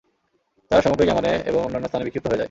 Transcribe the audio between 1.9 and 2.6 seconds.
বিক্ষিপ্ত হয়ে যায়।